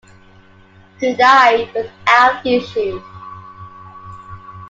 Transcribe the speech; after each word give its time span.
He 0.99 1.13
died 1.13 1.71
without 1.75 2.43
issue. 2.43 3.03